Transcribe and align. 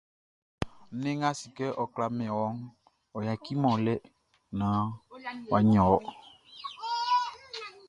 Nnɛn 0.95 1.15
nga 1.17 1.29
a 1.33 1.37
si 1.39 1.47
kɛ 1.57 1.65
ɔ 1.81 1.83
kwla 1.93 2.05
min 2.17 2.31
wɔʼn, 2.37 2.57
ɔ 3.15 3.17
yaciman 3.27 3.73
ɔ 3.75 3.77
lɛ 3.85 3.95
naan 4.57 4.87
ɔ 5.53 5.57
ɲin 5.63 5.79
ɔ. 5.93 5.97